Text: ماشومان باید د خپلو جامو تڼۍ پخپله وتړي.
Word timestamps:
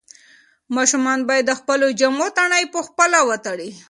ماشومان 0.75 1.19
باید 1.27 1.45
د 1.47 1.51
خپلو 1.59 1.87
جامو 1.99 2.27
تڼۍ 2.37 2.63
پخپله 2.75 3.19
وتړي. 3.29 3.71